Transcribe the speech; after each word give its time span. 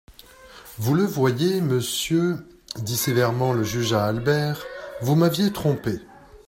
Vous 0.79 0.95
le 0.95 1.03
voyez, 1.03 1.61
monsieur, 1.61 2.43
dit 2.77 2.97
sévèrement 2.97 3.53
le 3.53 3.63
juge 3.63 3.93
à 3.93 4.05
Albert, 4.05 4.65
vous 5.01 5.13
m'aviez 5.13 5.53
trompé. 5.53 5.99